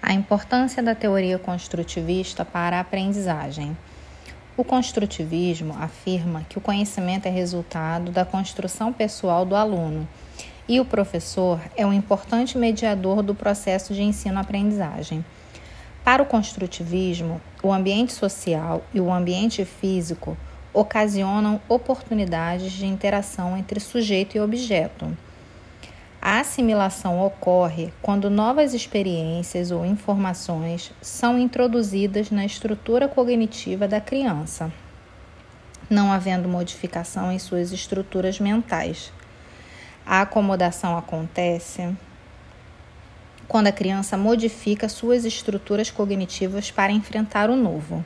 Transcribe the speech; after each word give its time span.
A 0.00 0.12
importância 0.12 0.82
da 0.82 0.94
teoria 0.94 1.38
construtivista 1.38 2.44
para 2.44 2.76
a 2.76 2.80
aprendizagem. 2.80 3.76
O 4.56 4.62
construtivismo 4.62 5.74
afirma 5.78 6.46
que 6.48 6.56
o 6.56 6.60
conhecimento 6.60 7.26
é 7.26 7.30
resultado 7.30 8.12
da 8.12 8.24
construção 8.24 8.92
pessoal 8.92 9.44
do 9.44 9.56
aluno 9.56 10.08
e 10.68 10.78
o 10.78 10.84
professor 10.84 11.60
é 11.76 11.84
um 11.84 11.92
importante 11.92 12.56
mediador 12.56 13.22
do 13.22 13.34
processo 13.34 13.92
de 13.92 14.02
ensino-aprendizagem. 14.02 15.24
Para 16.04 16.22
o 16.22 16.26
construtivismo, 16.26 17.40
o 17.62 17.72
ambiente 17.72 18.12
social 18.12 18.82
e 18.94 19.00
o 19.00 19.12
ambiente 19.12 19.64
físico 19.64 20.36
ocasionam 20.72 21.60
oportunidades 21.68 22.72
de 22.72 22.86
interação 22.86 23.56
entre 23.56 23.80
sujeito 23.80 24.36
e 24.36 24.40
objeto. 24.40 25.16
A 26.30 26.40
assimilação 26.40 27.24
ocorre 27.24 27.90
quando 28.02 28.28
novas 28.28 28.74
experiências 28.74 29.70
ou 29.70 29.86
informações 29.86 30.92
são 31.00 31.38
introduzidas 31.38 32.30
na 32.30 32.44
estrutura 32.44 33.08
cognitiva 33.08 33.88
da 33.88 33.98
criança, 33.98 34.70
não 35.88 36.12
havendo 36.12 36.46
modificação 36.46 37.32
em 37.32 37.38
suas 37.38 37.72
estruturas 37.72 38.38
mentais. 38.38 39.10
A 40.04 40.20
acomodação 40.20 40.98
acontece 40.98 41.96
quando 43.48 43.68
a 43.68 43.72
criança 43.72 44.14
modifica 44.14 44.86
suas 44.86 45.24
estruturas 45.24 45.90
cognitivas 45.90 46.70
para 46.70 46.92
enfrentar 46.92 47.48
o 47.48 47.56
novo. 47.56 48.04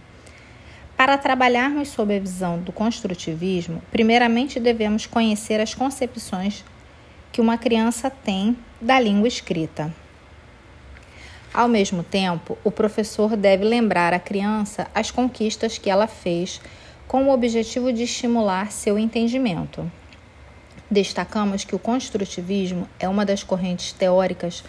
Para 0.97 1.19
trabalharmos 1.19 1.89
sob 1.89 2.15
a 2.15 2.21
visão 2.21 2.61
do 2.61 2.71
construtivismo, 2.71 3.83
primeiramente 3.91 4.61
devemos 4.61 5.07
conhecer 5.07 5.61
as 5.61 5.75
concepções 5.75 6.65
que 7.33 7.41
uma 7.41 7.57
criança 7.57 8.11
tem 8.11 8.57
da 8.81 9.01
língua 9.01 9.27
escrita. 9.27 9.93
Ao 11.53 11.67
mesmo 11.67 12.03
tempo, 12.03 12.57
o 12.63 12.71
professor 12.71 13.37
deve 13.37 13.65
lembrar 13.65 14.13
a 14.13 14.21
criança 14.21 14.87
as 14.95 15.11
conquistas 15.11 15.79
que 15.79 15.91
ela 15.91 16.07
fez 16.07 16.61
com 17.09 17.25
o 17.25 17.33
objetivo 17.33 17.93
de 17.93 18.05
estimular 18.05 18.71
seu 18.71 18.99
entendimento. 18.99 19.91
Destacamos 20.91 21.65
que 21.65 21.75
o 21.75 21.79
construtivismo 21.79 22.87
é 23.01 23.09
uma 23.09 23.25
das 23.25 23.43
correntes 23.43 23.93
teóricas 23.93 24.63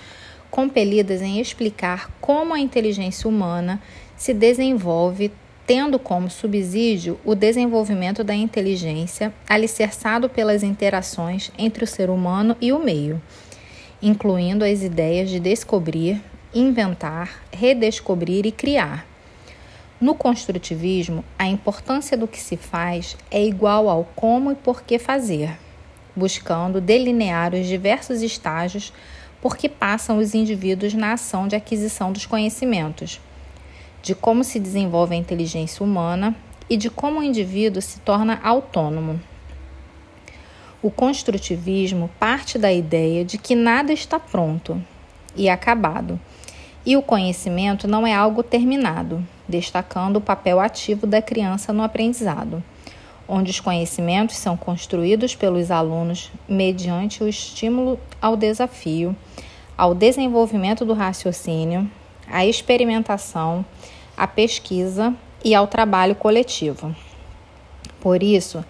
compelidas 0.49 1.21
em 1.21 1.39
explicar 1.39 2.09
como 2.21 2.53
a 2.53 2.59
inteligência 2.59 3.29
humana 3.29 3.81
se 4.15 4.33
desenvolve 4.33 5.31
tendo 5.65 5.97
como 5.97 6.29
subsídio 6.29 7.19
o 7.23 7.33
desenvolvimento 7.33 8.23
da 8.23 8.35
inteligência 8.35 9.33
alicerçado 9.47 10.27
pelas 10.27 10.61
interações 10.61 11.51
entre 11.57 11.83
o 11.83 11.87
ser 11.87 12.09
humano 12.09 12.57
e 12.59 12.73
o 12.73 12.79
meio, 12.79 13.21
incluindo 14.01 14.65
as 14.65 14.81
ideias 14.81 15.29
de 15.29 15.39
descobrir, 15.39 16.21
inventar, 16.53 17.41
redescobrir 17.51 18.45
e 18.45 18.51
criar. 18.51 19.05
No 20.01 20.13
construtivismo, 20.13 21.23
a 21.39 21.47
importância 21.47 22.17
do 22.17 22.27
que 22.27 22.41
se 22.41 22.57
faz 22.57 23.15
é 23.31 23.41
igual 23.41 23.87
ao 23.87 24.03
como 24.15 24.51
e 24.51 24.55
por 24.55 24.81
que 24.81 24.99
fazer, 24.99 25.57
buscando 26.13 26.81
delinear 26.81 27.53
os 27.53 27.65
diversos 27.65 28.21
estágios 28.21 28.91
por 29.41 29.55
que 29.55 29.69
passam 29.69 30.17
os 30.17 30.35
indivíduos 30.35 30.93
na 30.93 31.13
ação 31.13 31.47
de 31.47 31.55
aquisição 31.55 32.11
dos 32.11 32.25
conhecimentos 32.25 33.21
de 34.03 34.13
como 34.13 34.43
se 34.43 34.59
desenvolve 34.59 35.15
a 35.15 35.17
inteligência 35.17 35.81
humana 35.81 36.35
e 36.69 36.75
de 36.75 36.89
como 36.89 37.21
o 37.21 37.23
indivíduo 37.23 37.81
se 37.81 38.01
torna 38.01 38.37
autônomo. 38.43 39.19
O 40.81 40.91
construtivismo 40.91 42.09
parte 42.19 42.59
da 42.59 42.71
ideia 42.71 43.23
de 43.23 43.37
que 43.37 43.55
nada 43.55 43.93
está 43.93 44.19
pronto 44.19 44.79
e 45.37 45.47
acabado, 45.47 46.19
e 46.85 46.97
o 46.97 47.01
conhecimento 47.01 47.87
não 47.87 48.05
é 48.05 48.13
algo 48.13 48.43
terminado, 48.43 49.25
destacando 49.47 50.17
o 50.17 50.21
papel 50.21 50.59
ativo 50.59 51.07
da 51.07 51.21
criança 51.21 51.71
no 51.71 51.81
aprendizado, 51.81 52.61
onde 53.25 53.51
os 53.51 53.61
conhecimentos 53.61 54.35
são 54.35 54.57
construídos 54.57 55.33
pelos 55.33 55.71
alunos 55.71 56.29
mediante 56.45 57.23
o 57.23 57.29
estímulo 57.29 57.97
ao 58.21 58.35
desafio, 58.35 59.15
ao 59.77 59.95
desenvolvimento 59.95 60.83
do 60.83 60.93
raciocínio, 60.93 61.89
à 62.27 62.45
experimentação, 62.45 63.65
à 64.15 64.27
pesquisa 64.27 65.13
e 65.43 65.53
ao 65.53 65.67
trabalho 65.67 66.15
coletivo. 66.15 66.95
Por 67.99 68.21
isso, 68.21 68.63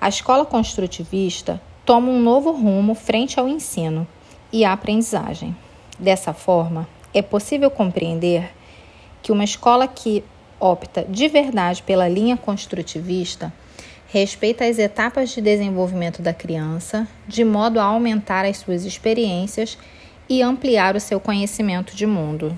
a 0.00 0.08
escola 0.08 0.44
construtivista 0.44 1.60
toma 1.84 2.08
um 2.10 2.20
novo 2.20 2.52
rumo 2.52 2.94
frente 2.94 3.40
ao 3.40 3.48
ensino 3.48 4.06
e 4.52 4.64
à 4.64 4.72
aprendizagem. 4.72 5.56
Dessa 5.98 6.32
forma, 6.32 6.88
é 7.12 7.22
possível 7.22 7.70
compreender 7.70 8.50
que 9.22 9.32
uma 9.32 9.44
escola 9.44 9.88
que 9.88 10.22
opta 10.60 11.04
de 11.08 11.28
verdade 11.28 11.82
pela 11.82 12.08
linha 12.08 12.36
construtivista 12.36 13.52
respeita 14.08 14.64
as 14.64 14.78
etapas 14.78 15.30
de 15.30 15.40
desenvolvimento 15.40 16.22
da 16.22 16.32
criança, 16.32 17.06
de 17.26 17.44
modo 17.44 17.78
a 17.78 17.84
aumentar 17.84 18.44
as 18.44 18.56
suas 18.58 18.84
experiências 18.84 19.76
e 20.28 20.42
ampliar 20.42 20.96
o 20.96 21.00
seu 21.00 21.20
conhecimento 21.20 21.94
de 21.94 22.06
mundo. 22.06 22.56